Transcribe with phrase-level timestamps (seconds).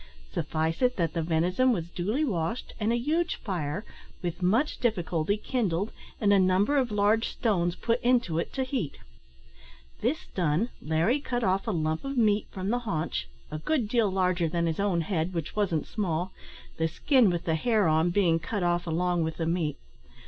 [0.31, 3.85] Suffice it that the venison was duly washed, and a huge fire,
[4.23, 8.97] with much difficulty, kindled, and a number of large stones put into it to heat.
[10.01, 14.09] This done, Larry cut off a lump of meat from the haunch a good deal
[14.09, 16.33] larger than his own head, which wasn't small
[16.77, 19.77] the skin with the hair on being cut off along with the meat.